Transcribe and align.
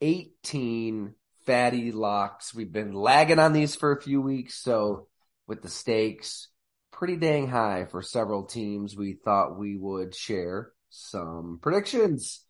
18 0.00 1.14
fatty 1.46 1.92
locks. 1.92 2.54
We've 2.54 2.72
been 2.72 2.92
lagging 2.92 3.38
on 3.38 3.52
these 3.52 3.74
for 3.74 3.92
a 3.92 4.02
few 4.02 4.20
weeks, 4.20 4.54
so 4.62 5.08
with 5.46 5.62
the 5.62 5.68
stakes 5.68 6.48
pretty 6.96 7.16
dang 7.16 7.46
high 7.46 7.84
for 7.84 8.00
several 8.00 8.44
teams, 8.44 8.96
we 8.96 9.12
thought 9.12 9.58
we 9.58 9.76
would 9.76 10.14
share 10.14 10.72
some 10.88 11.58
predictions. 11.60 12.42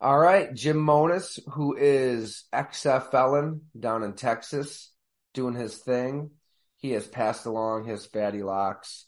All 0.00 0.18
right, 0.18 0.52
Jim 0.54 0.78
Monos, 0.78 1.38
who 1.52 1.76
is 1.76 2.44
XF 2.54 3.10
felon 3.10 3.60
down 3.78 4.02
in 4.02 4.14
Texas, 4.14 4.90
doing 5.34 5.54
his 5.54 5.76
thing. 5.76 6.30
He 6.78 6.92
has 6.92 7.06
passed 7.06 7.44
along 7.44 7.84
his 7.84 8.06
fatty 8.06 8.42
locks. 8.42 9.04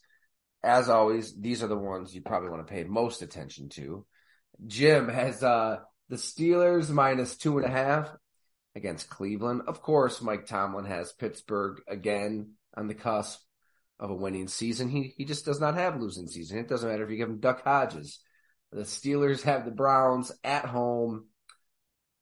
As 0.63 0.89
always, 0.89 1.35
these 1.35 1.63
are 1.63 1.69
the 1.69 1.77
ones 1.77 2.15
you 2.15 2.21
probably 2.21 2.51
want 2.51 2.67
to 2.67 2.73
pay 2.73 2.85
most 2.85 3.23
attention 3.23 3.71
to. 3.71 4.05
Jim 4.67 5.09
has 5.09 5.43
uh 5.43 5.79
the 6.15 6.21
Steelers 6.21 6.91
minus 6.91 7.37
two 7.37 7.59
and 7.59 7.67
a 7.67 7.71
half 7.71 8.09
against 8.77 9.11
Cleveland. 9.11 9.63
Of 9.67 9.83
course, 9.83 10.23
Mike 10.23 10.47
Tomlin 10.47 10.85
has 10.85 11.13
Pittsburgh 11.13 11.81
again 11.89 12.53
on 12.77 12.87
the 12.87 12.95
cusp 12.95 13.41
of 13.99 14.11
a 14.11 14.15
winning 14.15 14.47
season. 14.47 14.89
He 14.89 15.13
he 15.17 15.25
just 15.25 15.45
does 15.45 15.61
not 15.61 15.75
have 15.75 16.01
losing 16.01 16.29
season. 16.29 16.59
It 16.59 16.69
doesn't 16.69 16.89
matter 16.89 17.03
if 17.03 17.11
you 17.11 17.17
give 17.17 17.29
him 17.29 17.41
Duck 17.41 17.65
Hodges. 17.65 18.21
The 18.71 18.83
Steelers 18.83 19.43
have 19.43 19.65
the 19.65 19.73
Browns 19.73 20.31
at 20.45 20.67
home. 20.67 21.27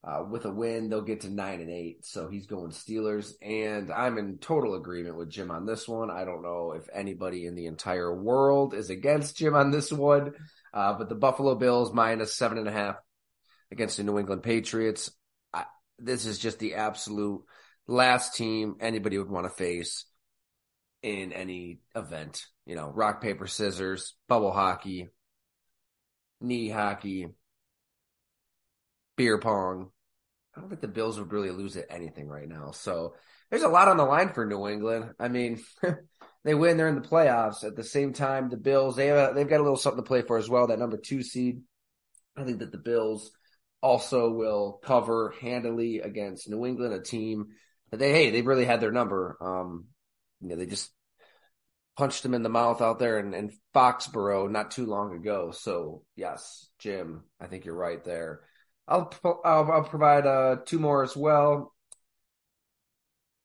Uh, 0.03 0.25
with 0.29 0.43
a 0.45 0.51
win, 0.51 0.89
they'll 0.89 1.01
get 1.01 1.21
to 1.21 1.29
nine 1.29 1.61
and 1.61 1.69
eight. 1.69 2.03
So 2.03 2.27
he's 2.27 2.47
going 2.47 2.71
Steelers, 2.71 3.33
and 3.43 3.91
I'm 3.91 4.17
in 4.17 4.39
total 4.39 4.73
agreement 4.73 5.17
with 5.17 5.29
Jim 5.29 5.51
on 5.51 5.67
this 5.67 5.87
one. 5.87 6.09
I 6.09 6.25
don't 6.25 6.41
know 6.41 6.73
if 6.75 6.89
anybody 6.91 7.45
in 7.45 7.53
the 7.53 7.67
entire 7.67 8.13
world 8.13 8.73
is 8.73 8.89
against 8.89 9.37
Jim 9.37 9.53
on 9.53 9.69
this 9.69 9.93
one, 9.93 10.33
uh, 10.73 10.93
but 10.97 11.09
the 11.09 11.15
Buffalo 11.15 11.53
Bills 11.55 11.93
minus 11.93 12.33
seven 12.33 12.57
and 12.57 12.67
a 12.67 12.71
half 12.71 12.95
against 13.73 13.97
the 13.97 14.03
New 14.03 14.17
England 14.17 14.43
Patriots. 14.43 15.11
I, 15.51 15.65
this 15.99 16.25
is 16.25 16.39
just 16.39 16.59
the 16.59 16.75
absolute 16.75 17.41
last 17.87 18.35
team 18.35 18.75
anybody 18.79 19.17
would 19.17 19.29
want 19.29 19.45
to 19.45 19.49
face 19.49 20.05
in 21.01 21.33
any 21.33 21.79
event. 21.95 22.45
You 22.65 22.75
know, 22.75 22.87
rock, 22.87 23.21
paper, 23.21 23.47
scissors, 23.47 24.15
bubble 24.29 24.53
hockey, 24.53 25.09
knee 26.39 26.69
hockey, 26.69 27.27
beer 29.17 29.37
pong. 29.39 29.89
I 30.55 30.61
don't 30.61 30.69
think 30.69 30.81
the 30.81 30.87
Bills 30.87 31.19
would 31.19 31.33
really 31.33 31.49
lose 31.49 31.75
at 31.75 31.87
anything 31.89 32.27
right 32.27 32.47
now. 32.47 32.71
So 32.71 33.15
there's 33.49 33.63
a 33.63 33.67
lot 33.67 33.87
on 33.87 33.97
the 33.97 34.05
line 34.05 34.33
for 34.33 34.45
New 34.45 34.67
England. 34.67 35.13
I 35.19 35.27
mean, 35.27 35.59
they 36.45 36.53
win, 36.53 36.77
they're 36.77 36.87
in 36.87 37.01
the 37.01 37.01
playoffs. 37.01 37.63
At 37.63 37.75
the 37.75 37.83
same 37.83 38.13
time, 38.13 38.49
the 38.49 38.57
Bills, 38.57 38.95
they 38.95 39.07
have 39.07 39.33
they've 39.33 39.49
got 39.49 39.59
a 39.59 39.63
little 39.63 39.77
something 39.77 40.03
to 40.03 40.07
play 40.07 40.21
for 40.21 40.37
as 40.37 40.47
well. 40.47 40.67
That 40.67 40.79
number 40.79 40.97
two 40.97 41.23
seed. 41.23 41.61
I 42.37 42.43
think 42.43 42.59
that 42.59 42.71
the 42.71 42.77
Bills 42.77 43.31
also 43.83 44.31
will 44.31 44.79
cover 44.81 45.35
handily 45.41 45.99
against 45.99 46.49
New 46.49 46.65
England, 46.65 46.93
a 46.93 47.01
team 47.01 47.49
that 47.91 47.97
they 47.97 48.11
hey 48.11 48.31
they 48.31 48.41
really 48.41 48.65
had 48.65 48.79
their 48.79 48.93
number. 48.93 49.37
Um, 49.41 49.87
you 50.41 50.49
know, 50.49 50.55
they 50.55 50.65
just 50.65 50.89
punched 51.95 52.23
them 52.23 52.33
in 52.33 52.41
the 52.41 52.49
mouth 52.49 52.81
out 52.81 52.97
there 52.97 53.19
in, 53.19 53.33
in 53.33 53.51
Foxborough 53.75 54.49
not 54.49 54.71
too 54.71 54.85
long 54.85 55.15
ago. 55.15 55.51
So 55.51 56.03
yes, 56.15 56.67
Jim, 56.79 57.25
I 57.39 57.47
think 57.47 57.65
you're 57.65 57.75
right 57.75 58.03
there. 58.03 58.41
I'll 58.87 59.13
I'll, 59.23 59.71
I'll 59.71 59.83
provide 59.83 60.25
uh, 60.25 60.57
two 60.65 60.79
more 60.79 61.03
as 61.03 61.15
well. 61.15 61.73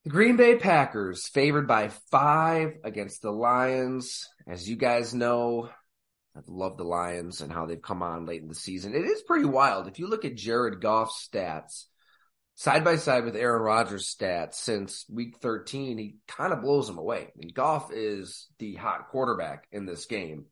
The 0.04 0.10
Green 0.10 0.36
Bay 0.36 0.56
Packers 0.56 1.26
favored 1.26 1.66
by 1.66 1.88
five 2.10 2.74
against 2.84 3.22
the 3.22 3.32
Lions. 3.32 4.28
As 4.46 4.68
you 4.68 4.76
guys 4.76 5.12
know, 5.12 5.68
I 6.36 6.40
love 6.46 6.76
the 6.76 6.84
Lions 6.84 7.40
and 7.40 7.52
how 7.52 7.66
they've 7.66 7.80
come 7.80 8.02
on 8.02 8.26
late 8.26 8.42
in 8.42 8.48
the 8.48 8.54
season. 8.54 8.94
It 8.94 9.04
is 9.04 9.22
pretty 9.22 9.44
wild. 9.44 9.88
If 9.88 9.98
you 9.98 10.06
look 10.06 10.24
at 10.24 10.36
Jared 10.36 10.80
Goff's 10.80 11.28
stats 11.28 11.86
side 12.58 12.84
by 12.84 12.96
side 12.96 13.24
with 13.24 13.36
Aaron 13.36 13.62
Rodgers' 13.62 14.12
stats 14.12 14.54
since 14.54 15.06
week 15.08 15.36
13, 15.40 15.96
he 15.96 16.16
kind 16.26 16.52
of 16.52 16.60
blows 16.60 16.88
them 16.88 16.98
away. 16.98 17.28
I 17.28 17.30
mean, 17.36 17.52
Goff 17.54 17.92
is 17.92 18.48
the 18.58 18.74
hot 18.74 19.08
quarterback 19.10 19.68
in 19.70 19.86
this 19.86 20.06
game. 20.06 20.46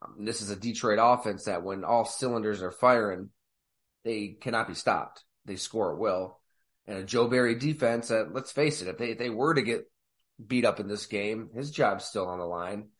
Um, 0.00 0.24
this 0.24 0.42
is 0.42 0.50
a 0.50 0.56
Detroit 0.56 0.98
offense 1.00 1.44
that 1.44 1.64
when 1.64 1.84
all 1.84 2.04
cylinders 2.04 2.62
are 2.62 2.70
firing, 2.70 3.30
they 4.04 4.36
cannot 4.40 4.68
be 4.68 4.74
stopped. 4.74 5.24
They 5.44 5.56
score 5.56 5.92
at 5.92 5.98
will. 5.98 6.38
And 6.86 6.98
a 6.98 7.04
Joe 7.04 7.26
Barry 7.26 7.56
defense 7.56 8.08
that, 8.08 8.32
let's 8.32 8.52
face 8.52 8.80
it, 8.80 8.88
if 8.88 8.98
they, 8.98 9.10
if 9.10 9.18
they 9.18 9.30
were 9.30 9.54
to 9.54 9.62
get 9.62 9.90
beat 10.44 10.64
up 10.64 10.78
in 10.78 10.86
this 10.86 11.06
game, 11.06 11.50
his 11.54 11.70
job's 11.72 12.04
still 12.04 12.26
on 12.26 12.38
the 12.38 12.44
line. 12.44 12.90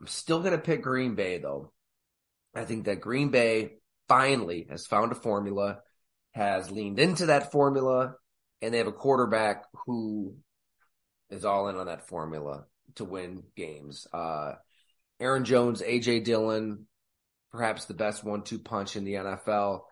I'm 0.00 0.06
still 0.06 0.40
going 0.40 0.52
to 0.52 0.58
pick 0.58 0.82
Green 0.82 1.14
Bay 1.14 1.38
though. 1.38 1.72
I 2.54 2.64
think 2.64 2.86
that 2.86 3.00
Green 3.00 3.30
Bay 3.30 3.74
finally 4.08 4.66
has 4.70 4.86
found 4.86 5.12
a 5.12 5.14
formula, 5.14 5.80
has 6.32 6.70
leaned 6.70 6.98
into 6.98 7.26
that 7.26 7.52
formula, 7.52 8.14
and 8.60 8.74
they 8.74 8.78
have 8.78 8.86
a 8.86 8.92
quarterback 8.92 9.64
who 9.86 10.34
is 11.30 11.44
all 11.44 11.68
in 11.68 11.76
on 11.76 11.86
that 11.86 12.08
formula 12.08 12.64
to 12.96 13.04
win 13.04 13.44
games. 13.56 14.06
Uh, 14.12 14.54
Aaron 15.20 15.44
Jones, 15.44 15.82
AJ 15.82 16.24
Dillon, 16.24 16.86
perhaps 17.52 17.84
the 17.84 17.94
best 17.94 18.24
one-two 18.24 18.58
punch 18.58 18.96
in 18.96 19.04
the 19.04 19.14
NFL. 19.14 19.82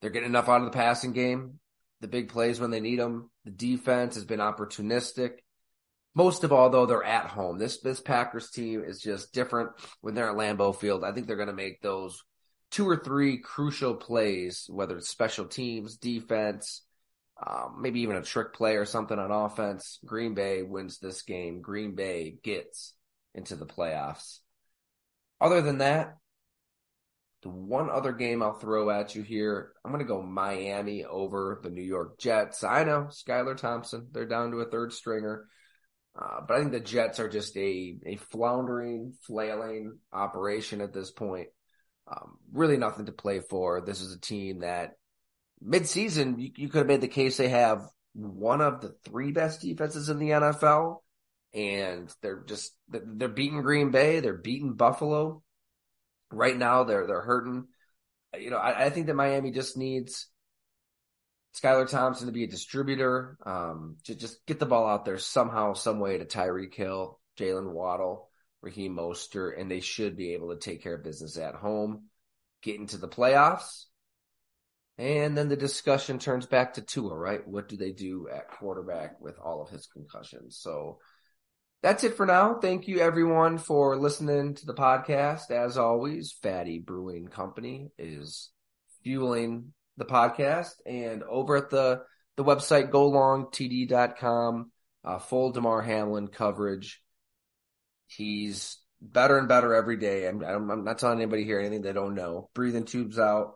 They're 0.00 0.10
getting 0.10 0.30
enough 0.30 0.48
out 0.48 0.60
of 0.60 0.66
the 0.66 0.76
passing 0.76 1.12
game. 1.12 1.58
The 2.00 2.08
big 2.08 2.30
plays 2.30 2.58
when 2.58 2.70
they 2.70 2.80
need 2.80 2.98
them. 2.98 3.30
The 3.44 3.50
defense 3.50 4.14
has 4.14 4.24
been 4.24 4.40
opportunistic. 4.40 5.32
Most 6.14 6.42
of 6.42 6.52
all, 6.52 6.70
though, 6.70 6.86
they're 6.86 7.04
at 7.04 7.26
home. 7.26 7.58
This 7.58 7.80
this 7.80 8.00
Packers 8.00 8.50
team 8.50 8.82
is 8.84 9.00
just 9.00 9.32
different 9.32 9.70
when 10.00 10.14
they're 10.14 10.30
at 10.30 10.36
Lambeau 10.36 10.74
Field. 10.74 11.04
I 11.04 11.12
think 11.12 11.26
they're 11.26 11.36
going 11.36 11.48
to 11.48 11.54
make 11.54 11.80
those 11.82 12.22
two 12.70 12.88
or 12.88 12.96
three 12.96 13.38
crucial 13.38 13.94
plays, 13.94 14.66
whether 14.68 14.96
it's 14.96 15.08
special 15.08 15.46
teams, 15.46 15.96
defense, 15.96 16.82
um, 17.44 17.78
maybe 17.80 18.00
even 18.00 18.16
a 18.16 18.22
trick 18.22 18.52
play 18.52 18.76
or 18.76 18.84
something 18.84 19.18
on 19.18 19.30
offense. 19.30 19.98
Green 20.04 20.34
Bay 20.34 20.62
wins 20.62 20.98
this 20.98 21.22
game. 21.22 21.62
Green 21.62 21.94
Bay 21.94 22.36
gets 22.42 22.94
into 23.34 23.56
the 23.56 23.66
playoffs. 23.66 24.40
Other 25.40 25.62
than 25.62 25.78
that, 25.78 26.16
the 27.42 27.48
one 27.48 27.88
other 27.88 28.12
game 28.12 28.42
I'll 28.42 28.52
throw 28.52 28.90
at 28.90 29.14
you 29.14 29.22
here, 29.22 29.72
I'm 29.84 29.90
going 29.90 30.04
to 30.04 30.08
go 30.08 30.20
Miami 30.20 31.04
over 31.04 31.58
the 31.62 31.70
New 31.70 31.82
York 31.82 32.18
Jets. 32.18 32.62
I 32.62 32.84
know, 32.84 33.08
Skylar 33.10 33.56
Thompson, 33.56 34.08
they're 34.12 34.26
down 34.26 34.50
to 34.50 34.60
a 34.60 34.66
third 34.66 34.92
stringer. 34.92 35.46
Uh, 36.18 36.40
but 36.46 36.56
I 36.56 36.60
think 36.60 36.72
the 36.72 36.80
Jets 36.80 37.20
are 37.20 37.28
just 37.28 37.56
a, 37.56 37.96
a 38.04 38.16
floundering, 38.16 39.14
flailing 39.22 39.98
operation 40.12 40.80
at 40.80 40.92
this 40.92 41.10
point. 41.10 41.48
Um, 42.10 42.38
really 42.52 42.76
nothing 42.76 43.06
to 43.06 43.12
play 43.12 43.40
for. 43.40 43.80
This 43.80 44.00
is 44.00 44.12
a 44.12 44.20
team 44.20 44.60
that 44.60 44.94
midseason, 45.64 46.40
you, 46.40 46.50
you 46.56 46.68
could 46.68 46.78
have 46.78 46.86
made 46.86 47.00
the 47.00 47.08
case 47.08 47.36
they 47.36 47.48
have 47.48 47.82
one 48.12 48.60
of 48.60 48.80
the 48.80 48.94
three 49.04 49.30
best 49.30 49.60
defenses 49.60 50.08
in 50.08 50.18
the 50.18 50.30
NFL. 50.30 50.96
And 51.54 52.12
they're 52.22 52.44
just, 52.46 52.72
they're 52.88 53.28
beating 53.28 53.62
Green 53.62 53.90
Bay. 53.90 54.20
They're 54.20 54.34
beating 54.34 54.74
Buffalo. 54.74 55.42
Right 56.32 56.56
now, 56.56 56.84
they're, 56.84 57.06
they're 57.06 57.22
hurting. 57.22 57.66
You 58.38 58.50
know, 58.50 58.56
I, 58.56 58.86
I 58.86 58.90
think 58.90 59.06
that 59.06 59.14
Miami 59.14 59.50
just 59.50 59.76
needs 59.76 60.28
Skylar 61.54 61.88
Thompson 61.88 62.26
to 62.26 62.32
be 62.32 62.44
a 62.44 62.48
distributor, 62.48 63.36
um, 63.44 63.96
to 64.04 64.14
just 64.14 64.44
get 64.46 64.60
the 64.60 64.66
ball 64.66 64.88
out 64.88 65.04
there 65.04 65.18
somehow, 65.18 65.74
some 65.74 65.98
way 65.98 66.18
to 66.18 66.24
Tyreek 66.24 66.74
Hill, 66.74 67.18
Jaylen 67.38 67.72
Waddle, 67.72 68.30
Raheem 68.62 68.96
Mostert, 68.96 69.60
and 69.60 69.70
they 69.70 69.80
should 69.80 70.16
be 70.16 70.34
able 70.34 70.50
to 70.50 70.58
take 70.58 70.82
care 70.82 70.94
of 70.94 71.04
business 71.04 71.36
at 71.38 71.54
home, 71.54 72.04
get 72.62 72.78
into 72.78 72.98
the 72.98 73.08
playoffs. 73.08 73.84
And 74.96 75.36
then 75.36 75.48
the 75.48 75.56
discussion 75.56 76.18
turns 76.18 76.46
back 76.46 76.74
to 76.74 76.82
Tua, 76.82 77.16
right? 77.16 77.46
What 77.46 77.68
do 77.68 77.76
they 77.76 77.92
do 77.92 78.28
at 78.28 78.50
quarterback 78.50 79.20
with 79.20 79.38
all 79.38 79.62
of 79.62 79.70
his 79.70 79.86
concussions? 79.86 80.58
So 80.60 80.98
that's 81.82 82.04
it 82.04 82.16
for 82.16 82.26
now. 82.26 82.58
Thank 82.60 82.86
you 82.86 83.00
everyone 83.00 83.56
for 83.56 83.96
listening 83.96 84.54
to 84.56 84.66
the 84.66 84.74
podcast. 84.74 85.50
As 85.50 85.78
always, 85.78 86.32
Fatty 86.42 86.78
Brewing 86.78 87.28
Company 87.28 87.88
is 87.98 88.50
fueling 89.02 89.72
the 90.00 90.06
podcast 90.06 90.72
and 90.86 91.22
over 91.22 91.56
at 91.56 91.70
the, 91.70 92.02
the 92.36 92.42
website, 92.42 92.90
golongtd.com, 92.90 94.72
uh, 95.04 95.18
full 95.18 95.52
Damar 95.52 95.82
Hamlin 95.82 96.28
coverage. 96.28 97.02
He's 98.06 98.78
better 99.00 99.38
and 99.38 99.46
better 99.46 99.74
every 99.74 99.98
day. 99.98 100.26
I'm, 100.26 100.42
I'm 100.42 100.84
not 100.84 100.98
telling 100.98 101.20
anybody 101.20 101.44
here 101.44 101.60
anything 101.60 101.82
they 101.82 101.92
don't 101.92 102.14
know. 102.14 102.48
Breathing 102.54 102.86
tubes 102.86 103.18
out, 103.18 103.54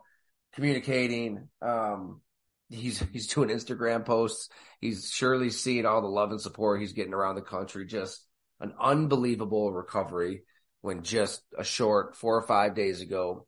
communicating. 0.53 1.49
Um, 1.61 2.21
he's 2.69 2.99
he's 3.11 3.27
doing 3.27 3.49
Instagram 3.49 4.05
posts. 4.05 4.49
He's 4.79 5.09
surely 5.11 5.49
seeing 5.49 5.85
all 5.85 6.01
the 6.01 6.07
love 6.07 6.31
and 6.31 6.39
support 6.39 6.79
he's 6.79 6.93
getting 6.93 7.13
around 7.13 7.35
the 7.35 7.41
country. 7.41 7.85
Just 7.85 8.23
an 8.59 8.73
unbelievable 8.79 9.73
recovery. 9.73 10.43
When 10.81 11.01
just 11.01 11.41
a 11.57 11.63
short 11.63 12.15
four 12.15 12.37
or 12.37 12.45
five 12.45 12.75
days 12.75 13.01
ago, 13.01 13.47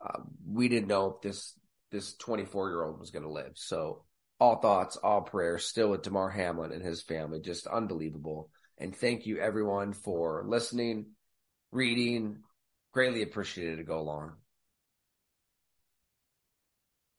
uh, 0.00 0.20
we 0.46 0.68
didn't 0.68 0.86
know 0.86 1.16
if 1.16 1.22
this 1.22 1.58
this 1.90 2.14
24 2.16 2.70
year 2.70 2.84
old 2.84 3.00
was 3.00 3.10
going 3.10 3.24
to 3.24 3.30
live. 3.30 3.52
So 3.54 4.04
all 4.40 4.56
thoughts, 4.56 4.96
all 4.96 5.22
prayers, 5.22 5.64
still 5.66 5.90
with 5.90 6.02
Damar 6.02 6.30
Hamlin 6.30 6.72
and 6.72 6.82
his 6.82 7.02
family. 7.02 7.40
Just 7.40 7.66
unbelievable. 7.66 8.50
And 8.78 8.94
thank 8.94 9.26
you 9.26 9.38
everyone 9.38 9.92
for 9.92 10.44
listening, 10.46 11.06
reading. 11.72 12.38
Greatly 12.92 13.22
appreciated 13.22 13.76
to 13.76 13.84
go 13.84 13.98
along. 13.98 14.34